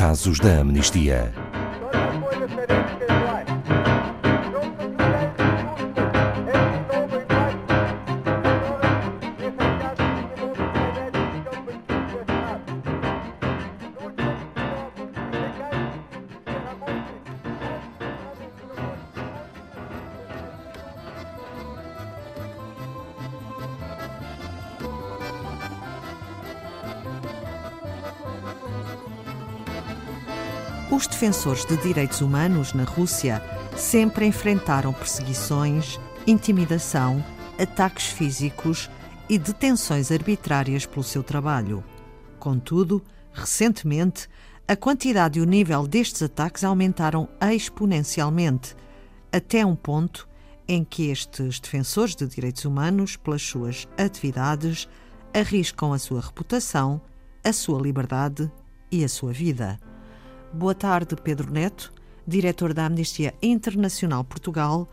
Casos 0.00 0.40
da 0.40 0.60
Amnistia. 0.60 1.49
Os 30.90 31.06
defensores 31.06 31.64
de 31.64 31.76
direitos 31.76 32.20
humanos 32.20 32.72
na 32.72 32.82
Rússia 32.82 33.40
sempre 33.76 34.26
enfrentaram 34.26 34.92
perseguições, 34.92 36.00
intimidação, 36.26 37.24
ataques 37.56 38.06
físicos 38.06 38.90
e 39.28 39.38
detenções 39.38 40.10
arbitrárias 40.10 40.86
pelo 40.86 41.04
seu 41.04 41.22
trabalho. 41.22 41.84
Contudo, 42.40 43.00
recentemente, 43.32 44.28
a 44.66 44.74
quantidade 44.74 45.38
e 45.38 45.42
o 45.42 45.46
nível 45.46 45.86
destes 45.86 46.22
ataques 46.22 46.64
aumentaram 46.64 47.28
exponencialmente, 47.40 48.74
até 49.32 49.64
um 49.64 49.76
ponto 49.76 50.28
em 50.66 50.82
que 50.82 51.08
estes 51.08 51.60
defensores 51.60 52.16
de 52.16 52.26
direitos 52.26 52.64
humanos, 52.64 53.16
pelas 53.16 53.42
suas 53.42 53.86
atividades, 53.96 54.88
arriscam 55.32 55.92
a 55.92 55.98
sua 56.00 56.20
reputação, 56.20 57.00
a 57.44 57.52
sua 57.52 57.80
liberdade 57.80 58.50
e 58.90 59.04
a 59.04 59.08
sua 59.08 59.32
vida. 59.32 59.78
Boa 60.52 60.74
tarde, 60.74 61.14
Pedro 61.14 61.48
Neto, 61.48 61.92
diretor 62.26 62.74
da 62.74 62.86
Amnistia 62.86 63.32
Internacional 63.40 64.24
Portugal. 64.24 64.88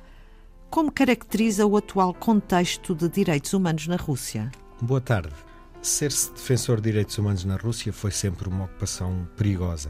Como 0.69 0.91
caracteriza 0.91 1.65
o 1.65 1.75
atual 1.75 2.13
contexto 2.13 2.93
de 2.93 3.09
direitos 3.09 3.53
humanos 3.53 3.87
na 3.87 3.95
Rússia? 3.95 4.51
Boa 4.79 5.01
tarde. 5.01 5.33
Ser-se 5.81 6.31
defensor 6.31 6.77
de 6.77 6.83
direitos 6.83 7.17
humanos 7.17 7.43
na 7.43 7.55
Rússia 7.55 7.91
foi 7.91 8.11
sempre 8.11 8.47
uma 8.47 8.65
ocupação 8.65 9.27
perigosa. 9.35 9.89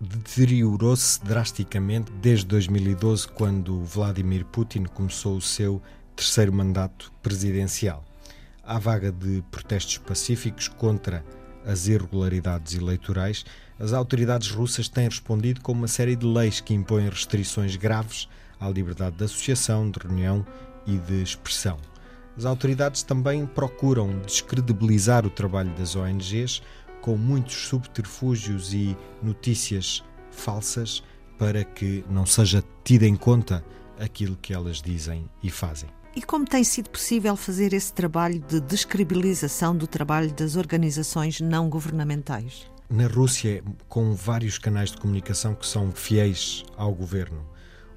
Deteriorou-se 0.00 1.22
drasticamente 1.22 2.10
desde 2.12 2.46
2012, 2.46 3.28
quando 3.28 3.84
Vladimir 3.84 4.46
Putin 4.46 4.84
começou 4.84 5.36
o 5.36 5.42
seu 5.42 5.82
terceiro 6.16 6.54
mandato 6.54 7.12
presidencial. 7.22 8.02
À 8.62 8.78
vaga 8.78 9.12
de 9.12 9.44
protestos 9.50 9.98
pacíficos 9.98 10.68
contra 10.68 11.22
as 11.64 11.86
irregularidades 11.86 12.74
eleitorais, 12.74 13.44
as 13.78 13.92
autoridades 13.92 14.50
russas 14.50 14.88
têm 14.88 15.08
respondido 15.08 15.60
com 15.60 15.72
uma 15.72 15.88
série 15.88 16.16
de 16.16 16.26
leis 16.26 16.60
que 16.60 16.74
impõem 16.74 17.08
restrições 17.08 17.76
graves 17.76 18.28
à 18.60 18.68
liberdade 18.68 19.16
de 19.16 19.24
associação, 19.24 19.90
de 19.90 19.98
reunião 19.98 20.46
e 20.86 20.96
de 20.96 21.22
expressão. 21.22 21.78
As 22.36 22.44
autoridades 22.44 23.02
também 23.02 23.46
procuram 23.46 24.18
descredibilizar 24.20 25.24
o 25.24 25.30
trabalho 25.30 25.72
das 25.74 25.94
ONGs 25.94 26.62
com 27.00 27.16
muitos 27.16 27.54
subterfúgios 27.54 28.72
e 28.72 28.96
notícias 29.22 30.02
falsas 30.30 31.02
para 31.38 31.64
que 31.64 32.04
não 32.10 32.26
seja 32.26 32.62
tido 32.82 33.04
em 33.04 33.14
conta 33.14 33.64
aquilo 33.98 34.36
que 34.36 34.52
elas 34.52 34.80
dizem 34.80 35.28
e 35.42 35.50
fazem. 35.50 35.88
E 36.16 36.22
como 36.22 36.44
tem 36.44 36.62
sido 36.62 36.90
possível 36.90 37.34
fazer 37.34 37.72
esse 37.72 37.92
trabalho 37.92 38.38
de 38.38 38.60
descredibilização 38.60 39.76
do 39.76 39.84
trabalho 39.84 40.32
das 40.32 40.54
organizações 40.54 41.40
não 41.40 41.68
governamentais? 41.68 42.70
Na 42.88 43.08
Rússia, 43.08 43.64
com 43.88 44.14
vários 44.14 44.56
canais 44.56 44.92
de 44.92 44.98
comunicação 44.98 45.56
que 45.56 45.66
são 45.66 45.90
fiéis 45.90 46.64
ao 46.76 46.94
governo, 46.94 47.44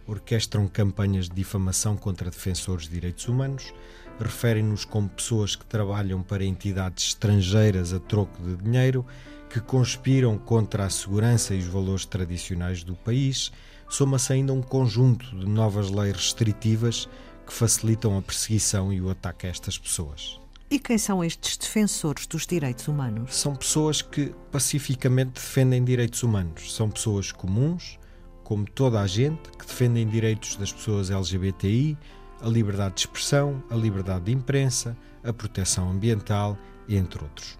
orquestram 0.07 0.67
campanhas 0.67 1.29
de 1.29 1.35
difamação 1.35 1.95
contra 1.95 2.31
defensores 2.31 2.85
de 2.85 2.95
direitos 2.95 3.27
humanos, 3.27 3.71
referem-nos 4.19 4.83
como 4.83 5.09
pessoas 5.09 5.55
que 5.55 5.65
trabalham 5.65 6.23
para 6.23 6.43
entidades 6.43 7.09
estrangeiras 7.09 7.93
a 7.93 7.99
troco 7.99 8.41
de 8.41 8.55
dinheiro, 8.63 9.05
que 9.47 9.59
conspiram 9.59 10.39
contra 10.39 10.85
a 10.85 10.89
segurança 10.89 11.53
e 11.53 11.59
os 11.59 11.67
valores 11.67 12.03
tradicionais 12.03 12.83
do 12.83 12.95
país, 12.95 13.51
soma-se 13.87 14.33
ainda 14.33 14.53
um 14.53 14.61
conjunto 14.61 15.37
de 15.37 15.45
novas 15.45 15.91
leis 15.91 16.15
restritivas 16.15 17.07
que 17.47 17.53
facilitam 17.53 18.17
a 18.17 18.21
perseguição 18.21 18.91
e 18.91 19.01
o 19.01 19.09
ataque 19.09 19.47
a 19.47 19.49
estas 19.49 19.77
pessoas. 19.77 20.39
E 20.69 20.77
quem 20.77 20.97
são 20.97 21.23
estes 21.23 21.55
defensores 21.55 22.27
dos 22.27 22.45
direitos 22.45 22.89
humanos? 22.89 23.33
São 23.35 23.55
pessoas 23.55 24.01
que 24.01 24.35
pacificamente 24.51 25.31
defendem 25.35 25.81
direitos 25.81 26.23
humanos. 26.23 26.75
São 26.75 26.89
pessoas 26.89 27.31
comuns, 27.31 27.97
como 28.43 28.69
toda 28.69 28.99
a 28.99 29.07
gente, 29.07 29.49
que 29.57 29.65
defendem 29.65 30.05
direitos 30.05 30.57
das 30.57 30.73
pessoas 30.73 31.09
LGBTI, 31.09 31.97
a 32.41 32.49
liberdade 32.49 32.95
de 32.95 33.01
expressão, 33.01 33.63
a 33.69 33.75
liberdade 33.75 34.25
de 34.25 34.33
imprensa, 34.33 34.95
a 35.23 35.31
proteção 35.31 35.89
ambiental, 35.89 36.57
entre 36.89 37.23
outros. 37.23 37.57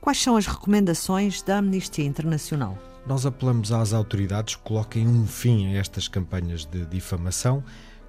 Quais 0.00 0.18
são 0.18 0.36
as 0.36 0.46
recomendações 0.46 1.42
da 1.42 1.58
Amnistia 1.58 2.04
Internacional? 2.04 2.78
Nós 3.06 3.26
apelamos 3.26 3.72
às 3.72 3.92
autoridades 3.92 4.56
que 4.56 4.62
coloquem 4.62 5.06
um 5.06 5.26
fim 5.26 5.66
a 5.66 5.78
estas 5.78 6.08
campanhas 6.08 6.64
de 6.64 6.86
difamação 6.86 7.62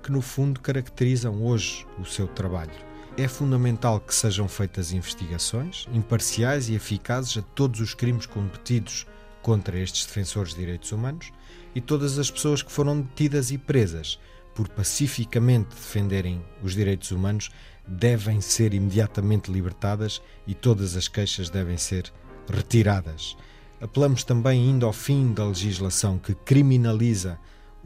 que, 0.07 0.11
no 0.13 0.21
fundo, 0.21 0.61
caracterizam 0.61 1.43
hoje 1.43 1.85
o 1.99 2.05
seu 2.05 2.27
trabalho. 2.27 2.71
É 3.17 3.27
fundamental 3.27 3.99
que 3.99 4.15
sejam 4.15 4.47
feitas 4.47 4.93
investigações 4.93 5.85
imparciais 5.91 6.69
e 6.69 6.75
eficazes 6.75 7.35
a 7.35 7.41
todos 7.41 7.81
os 7.81 7.93
crimes 7.93 8.25
cometidos 8.25 9.05
contra 9.41 9.77
estes 9.77 10.05
defensores 10.05 10.53
de 10.53 10.61
direitos 10.61 10.93
humanos 10.93 11.33
e 11.75 11.81
todas 11.81 12.17
as 12.17 12.31
pessoas 12.31 12.61
que 12.63 12.71
foram 12.71 13.01
detidas 13.01 13.51
e 13.51 13.57
presas 13.57 14.17
por 14.55 14.69
pacificamente 14.69 15.75
defenderem 15.75 16.41
os 16.63 16.73
direitos 16.73 17.11
humanos 17.11 17.49
devem 17.85 18.39
ser 18.39 18.73
imediatamente 18.73 19.51
libertadas 19.51 20.21
e 20.47 20.53
todas 20.53 20.95
as 20.95 21.09
queixas 21.09 21.49
devem 21.49 21.75
ser 21.75 22.13
retiradas. 22.47 23.35
Apelamos 23.81 24.23
também 24.23 24.69
ainda 24.69 24.85
ao 24.85 24.93
fim 24.93 25.33
da 25.33 25.45
legislação 25.45 26.17
que 26.17 26.33
criminaliza 26.33 27.37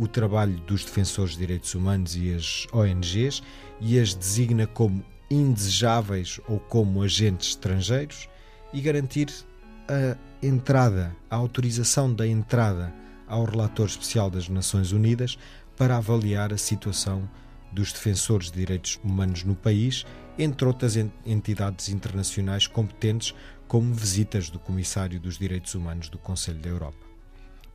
o 0.01 0.07
trabalho 0.07 0.59
dos 0.61 0.83
defensores 0.83 1.33
de 1.33 1.37
direitos 1.37 1.75
humanos 1.75 2.15
e 2.15 2.33
as 2.33 2.65
ONGs 2.73 3.43
e 3.79 3.99
as 3.99 4.15
designa 4.15 4.65
como 4.65 5.05
indesejáveis 5.29 6.41
ou 6.47 6.59
como 6.59 7.03
agentes 7.03 7.49
estrangeiros 7.49 8.27
e 8.73 8.81
garantir 8.81 9.27
a 9.87 10.17
entrada, 10.41 11.15
a 11.29 11.35
autorização 11.35 12.11
da 12.11 12.25
entrada 12.25 12.91
ao 13.27 13.45
relator 13.45 13.85
especial 13.85 14.31
das 14.31 14.49
Nações 14.49 14.91
Unidas 14.91 15.37
para 15.77 15.97
avaliar 15.97 16.51
a 16.51 16.57
situação 16.57 17.29
dos 17.71 17.93
defensores 17.93 18.49
de 18.49 18.57
direitos 18.57 18.99
humanos 19.03 19.43
no 19.43 19.55
país, 19.55 20.03
entre 20.35 20.67
outras 20.67 20.97
entidades 20.97 21.89
internacionais 21.89 22.65
competentes, 22.65 23.35
como 23.67 23.93
visitas 23.93 24.49
do 24.49 24.57
Comissário 24.57 25.19
dos 25.19 25.37
Direitos 25.37 25.75
Humanos 25.75 26.09
do 26.09 26.17
Conselho 26.17 26.59
da 26.59 26.69
Europa. 26.69 27.10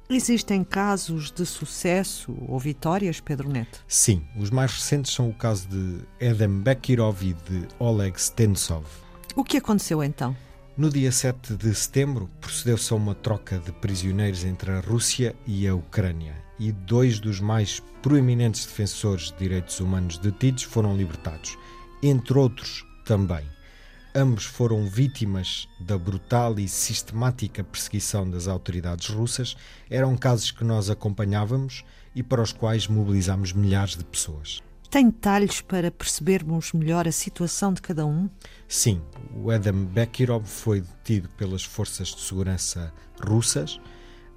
Existem 0.08 0.62
casos 0.62 1.32
de 1.32 1.44
sucesso 1.44 2.32
ou 2.46 2.60
vitórias, 2.60 3.18
Pedro 3.18 3.48
Neto? 3.48 3.82
Sim, 3.88 4.24
os 4.36 4.50
mais 4.50 4.72
recentes 4.72 5.12
são 5.12 5.28
o 5.28 5.34
caso 5.34 5.68
de 5.68 5.98
Edem 6.20 6.60
Bekirov 6.60 7.20
e 7.22 7.34
de 7.34 7.66
Oleg 7.80 8.16
Stensov. 8.20 8.86
O 9.34 9.42
que 9.42 9.56
aconteceu 9.56 10.04
então? 10.04 10.36
No 10.76 10.90
dia 10.90 11.10
7 11.10 11.56
de 11.56 11.74
setembro, 11.74 12.30
procedeu-se 12.40 12.92
a 12.92 12.96
uma 12.96 13.16
troca 13.16 13.58
de 13.58 13.72
prisioneiros 13.72 14.44
entre 14.44 14.70
a 14.70 14.78
Rússia 14.78 15.34
e 15.44 15.66
a 15.66 15.74
Ucrânia, 15.74 16.36
e 16.56 16.70
dois 16.70 17.18
dos 17.18 17.40
mais 17.40 17.82
proeminentes 18.00 18.64
defensores 18.64 19.32
de 19.32 19.38
direitos 19.38 19.80
humanos 19.80 20.18
detidos 20.18 20.62
foram 20.62 20.96
libertados, 20.96 21.58
entre 22.00 22.38
outros 22.38 22.86
também. 23.04 23.55
Ambos 24.18 24.46
foram 24.46 24.86
vítimas 24.86 25.68
da 25.78 25.98
brutal 25.98 26.58
e 26.58 26.66
sistemática 26.66 27.62
perseguição 27.62 28.26
das 28.26 28.48
autoridades 28.48 29.10
russas. 29.10 29.54
Eram 29.90 30.16
casos 30.16 30.50
que 30.50 30.64
nós 30.64 30.88
acompanhávamos 30.88 31.84
e 32.14 32.22
para 32.22 32.40
os 32.40 32.50
quais 32.50 32.88
mobilizámos 32.88 33.52
milhares 33.52 33.94
de 33.94 34.02
pessoas. 34.02 34.62
Tem 34.88 35.10
detalhes 35.10 35.60
para 35.60 35.90
percebermos 35.90 36.72
melhor 36.72 37.06
a 37.06 37.12
situação 37.12 37.74
de 37.74 37.82
cada 37.82 38.06
um? 38.06 38.30
Sim, 38.66 39.02
o 39.34 39.50
Adam 39.50 39.84
Bekirov 39.84 40.46
foi 40.46 40.80
detido 40.80 41.28
pelas 41.36 41.62
forças 41.62 42.08
de 42.08 42.22
segurança 42.22 42.90
russas 43.22 43.78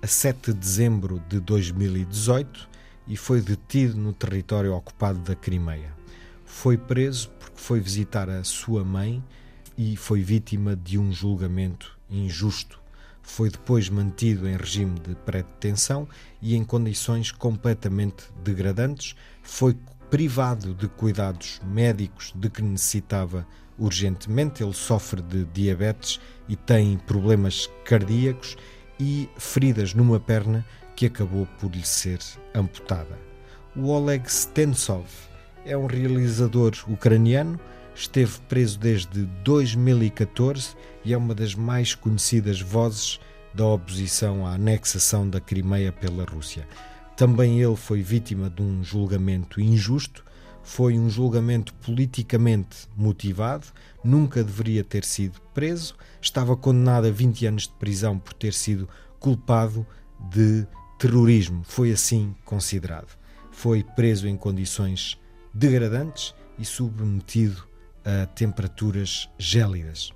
a 0.02 0.08
7 0.08 0.52
de 0.52 0.60
dezembro 0.60 1.24
de 1.30 1.40
2018 1.40 2.68
e 3.08 3.16
foi 3.16 3.40
detido 3.40 3.96
no 3.96 4.12
território 4.12 4.76
ocupado 4.76 5.20
da 5.20 5.38
Crimeia. 5.38 5.96
Foi 6.44 6.78
preso 6.78 7.30
porque 7.40 7.62
foi 7.62 7.80
visitar 7.80 8.30
a 8.30 8.44
sua 8.44 8.84
mãe 8.84 9.24
e 9.80 9.96
foi 9.96 10.22
vítima 10.22 10.76
de 10.76 11.00
um 11.00 11.10
julgamento 11.10 11.98
injusto. 12.10 12.82
Foi 13.22 13.50
depois 13.50 13.88
mantido 13.88 14.46
em 14.46 14.58
regime 14.58 15.00
de 15.00 15.16
pré-detenção 15.16 16.06
e 16.42 16.54
em 16.54 16.66
condições 16.66 17.32
completamente 17.32 18.26
degradantes. 18.44 19.16
Foi 19.42 19.78
privado 20.10 20.74
de 20.74 20.90
cuidados 20.90 21.62
médicos 21.64 22.34
de 22.36 22.50
que 22.50 22.62
necessitava 22.62 23.48
urgentemente. 23.78 24.62
Ele 24.62 24.74
sofre 24.74 25.22
de 25.22 25.46
diabetes 25.46 26.20
e 26.50 26.58
tem 26.58 26.98
problemas 26.98 27.70
cardíacos 27.86 28.58
e 29.00 29.30
feridas 29.38 29.94
numa 29.94 30.20
perna 30.20 30.66
que 30.94 31.06
acabou 31.06 31.48
por 31.58 31.72
lhe 31.72 31.86
ser 31.86 32.20
amputada. 32.54 33.18
O 33.74 33.88
Oleg 33.88 34.30
Stensov 34.30 35.08
é 35.66 35.78
um 35.78 35.86
realizador 35.86 36.74
ucraniano, 36.86 37.58
esteve 37.96 38.40
preso 38.48 38.80
desde 38.80 39.26
2014 39.44 40.76
e 41.04 41.14
é 41.14 41.18
uma 41.18 41.36
das 41.36 41.56
mais 41.56 41.94
conhecidas 41.96 42.62
vozes 42.62 43.20
da 43.54 43.66
oposição 43.66 44.46
à 44.46 44.54
anexação 44.54 45.30
da 45.30 45.40
Crimeia 45.40 45.92
pela 45.92 46.24
Rússia. 46.24 46.68
Também 47.16 47.60
ele 47.62 47.76
foi 47.76 48.02
vítima 48.02 48.50
de 48.50 48.62
um 48.62 48.84
julgamento 48.84 49.60
injusto, 49.60 50.24
foi 50.64 50.98
um 50.98 51.10
julgamento 51.10 51.74
politicamente 51.76 52.88
motivado, 52.96 53.68
nunca 54.04 54.44
deveria 54.44 54.84
ter 54.84 55.04
sido 55.04 55.42
preso, 55.54 55.96
estava 56.22 56.56
condenado 56.56 57.08
a 57.08 57.12
20 57.12 57.46
anos 57.48 57.64
de 57.64 57.74
prisão 57.74 58.18
por 58.18 58.34
ter 58.34 58.54
sido 58.54 58.88
culpado 59.20 59.86
de 60.32 60.66
terrorismo, 60.98 61.64
foi 61.64 61.92
assim 61.92 62.36
considerado. 62.46 63.18
Foi 63.52 63.84
preso 63.84 64.28
em 64.28 64.38
condições 64.38 65.20
degradantes 65.54 66.34
e 66.58 66.64
submetido 66.64 67.69
a 68.10 68.26
temperaturas 68.26 69.30
gélidas. 69.38 70.12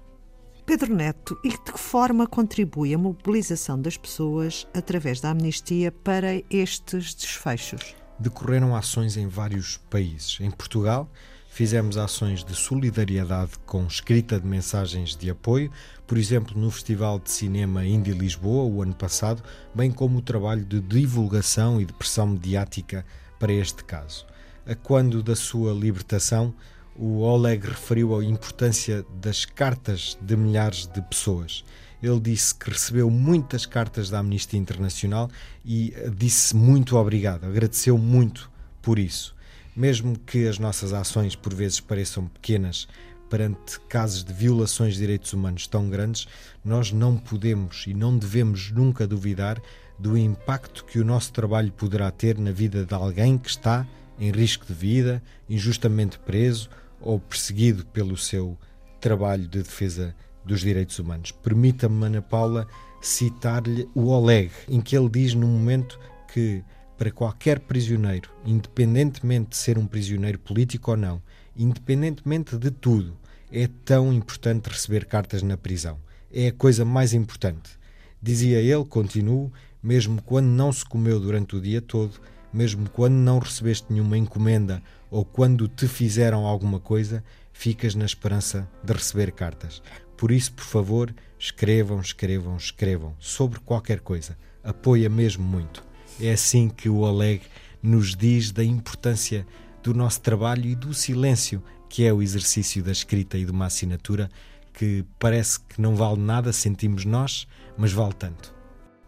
Pedro 0.65 0.95
Neto, 0.95 1.37
e 1.43 1.49
de 1.49 1.59
que 1.59 1.77
forma 1.77 2.25
contribui 2.25 2.93
a 2.93 2.97
mobilização 2.97 3.79
das 3.79 3.97
pessoas 3.97 4.65
através 4.73 5.19
da 5.19 5.29
amnistia 5.29 5.91
para 5.91 6.41
estes 6.49 7.13
desfechos? 7.13 7.93
Decorreram 8.17 8.75
ações 8.75 9.17
em 9.17 9.27
vários 9.27 9.77
países. 9.89 10.37
Em 10.39 10.49
Portugal, 10.49 11.11
fizemos 11.49 11.97
ações 11.97 12.43
de 12.43 12.55
solidariedade 12.55 13.51
com 13.65 13.85
escrita 13.85 14.39
de 14.39 14.47
mensagens 14.47 15.15
de 15.15 15.29
apoio, 15.29 15.69
por 16.07 16.17
exemplo, 16.17 16.57
no 16.59 16.71
Festival 16.71 17.19
de 17.19 17.29
Cinema 17.29 17.85
Indie 17.85 18.13
Lisboa, 18.13 18.63
o 18.63 18.81
ano 18.81 18.95
passado, 18.95 19.43
bem 19.75 19.91
como 19.91 20.19
o 20.19 20.21
trabalho 20.21 20.63
de 20.63 20.79
divulgação 20.79 21.81
e 21.81 21.85
de 21.85 21.93
pressão 21.93 22.27
mediática 22.27 23.05
para 23.37 23.51
este 23.51 23.83
caso. 23.83 24.25
A 24.65 24.73
quando 24.73 25.21
da 25.21 25.35
sua 25.35 25.73
libertação, 25.73 26.55
o 26.95 27.21
Oleg 27.21 27.65
referiu 27.67 28.15
a 28.15 28.23
importância 28.23 29.05
das 29.21 29.45
cartas 29.45 30.17
de 30.21 30.35
milhares 30.35 30.85
de 30.85 31.01
pessoas. 31.01 31.63
Ele 32.01 32.19
disse 32.19 32.53
que 32.53 32.69
recebeu 32.69 33.09
muitas 33.09 33.65
cartas 33.65 34.09
da 34.09 34.19
Amnistia 34.19 34.59
Internacional 34.59 35.29
e 35.65 35.93
disse 36.15 36.55
muito 36.55 36.97
obrigado, 36.97 37.45
agradeceu 37.45 37.97
muito 37.97 38.51
por 38.81 38.99
isso. 38.99 39.33
Mesmo 39.75 40.19
que 40.19 40.47
as 40.47 40.59
nossas 40.59 40.93
ações 40.93 41.35
por 41.35 41.53
vezes 41.53 41.79
pareçam 41.79 42.27
pequenas 42.27 42.87
perante 43.29 43.79
casos 43.89 44.23
de 44.23 44.31
violações 44.31 44.93
de 44.93 44.99
direitos 44.99 45.33
humanos 45.33 45.65
tão 45.65 45.89
grandes, 45.89 46.27
nós 46.63 46.91
não 46.91 47.17
podemos 47.17 47.85
e 47.87 47.93
não 47.93 48.15
devemos 48.15 48.69
nunca 48.69 49.07
duvidar 49.07 49.59
do 49.97 50.15
impacto 50.15 50.85
que 50.85 50.99
o 50.99 51.05
nosso 51.05 51.33
trabalho 51.33 51.71
poderá 51.71 52.11
ter 52.11 52.37
na 52.37 52.51
vida 52.51 52.85
de 52.85 52.93
alguém 52.93 53.37
que 53.37 53.49
está 53.49 53.87
em 54.19 54.29
risco 54.29 54.65
de 54.67 54.73
vida, 54.73 55.23
injustamente 55.49 56.19
preso 56.19 56.69
ou 57.03 57.19
perseguido 57.19 57.85
pelo 57.87 58.17
seu 58.17 58.57
trabalho 58.99 59.43
de 59.43 59.61
defesa 59.61 60.15
dos 60.45 60.61
direitos 60.61 60.97
humanos. 60.97 61.31
Permita-me, 61.31 62.05
Ana 62.05 62.21
Paula, 62.21 62.67
citar-lhe 63.01 63.87
o 63.93 64.07
Oleg, 64.07 64.51
em 64.67 64.81
que 64.81 64.97
ele 64.97 65.09
diz 65.09 65.33
no 65.33 65.45
momento 65.45 65.99
que 66.31 66.63
para 66.97 67.11
qualquer 67.11 67.59
prisioneiro, 67.59 68.29
independentemente 68.45 69.49
de 69.49 69.57
ser 69.57 69.77
um 69.77 69.85
prisioneiro 69.85 70.39
político 70.39 70.91
ou 70.91 70.97
não, 70.97 71.21
independentemente 71.55 72.57
de 72.57 72.71
tudo, 72.71 73.17
é 73.51 73.67
tão 73.85 74.11
importante 74.13 74.69
receber 74.69 75.05
cartas 75.05 75.43
na 75.43 75.57
prisão. 75.57 75.99
É 76.31 76.47
a 76.47 76.53
coisa 76.53 76.85
mais 76.85 77.13
importante. 77.13 77.77
Dizia 78.21 78.59
ele, 78.59 78.85
continuo, 78.85 79.51
mesmo 79.81 80.21
quando 80.21 80.47
não 80.47 80.71
se 80.71 80.85
comeu 80.85 81.19
durante 81.19 81.55
o 81.55 81.61
dia 81.61 81.81
todo, 81.81 82.19
mesmo 82.53 82.89
quando 82.89 83.15
não 83.15 83.39
recebeste 83.39 83.91
nenhuma 83.91 84.17
encomenda 84.17 84.81
ou 85.09 85.25
quando 85.25 85.67
te 85.67 85.87
fizeram 85.87 86.45
alguma 86.45 86.79
coisa, 86.79 87.23
ficas 87.51 87.95
na 87.95 88.05
esperança 88.05 88.69
de 88.83 88.93
receber 88.93 89.31
cartas. 89.31 89.81
Por 90.17 90.31
isso, 90.31 90.53
por 90.53 90.65
favor, 90.65 91.13
escrevam, 91.37 91.99
escrevam, 91.99 92.55
escrevam 92.55 93.15
sobre 93.19 93.59
qualquer 93.59 93.99
coisa. 93.99 94.37
Apoia 94.63 95.09
mesmo 95.09 95.43
muito. 95.43 95.83
É 96.19 96.31
assim 96.31 96.69
que 96.69 96.87
o 96.87 96.97
Oleg 96.97 97.41
nos 97.81 98.15
diz 98.15 98.51
da 98.51 98.63
importância 98.63 99.45
do 99.81 99.93
nosso 99.93 100.21
trabalho 100.21 100.65
e 100.65 100.75
do 100.75 100.93
silêncio, 100.93 101.61
que 101.89 102.05
é 102.05 102.13
o 102.13 102.21
exercício 102.21 102.81
da 102.81 102.91
escrita 102.91 103.37
e 103.37 103.45
de 103.45 103.51
uma 103.51 103.65
assinatura 103.65 104.29
que 104.73 105.05
parece 105.19 105.59
que 105.59 105.81
não 105.81 105.95
vale 105.95 106.19
nada, 106.19 106.51
sentimos 106.51 107.05
nós, 107.05 107.47
mas 107.77 107.91
vale 107.91 108.13
tanto. 108.13 108.53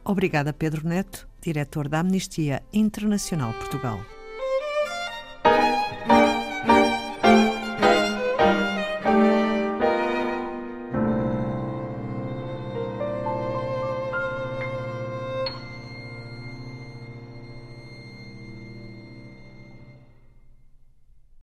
Obrigada, 0.04 0.54
Pedro 0.54 0.88
Neto, 0.88 1.28
diretor 1.46 1.88
da 1.88 2.00
Amnistia 2.00 2.64
Internacional 2.72 3.54
Portugal. 3.54 4.15